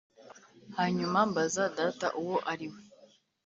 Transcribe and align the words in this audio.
hanyuma 0.77 1.19
mbaza 1.29 1.63
data 1.77 2.07
uwo 2.21 2.37
ari 2.51 2.67
we. 2.71 2.79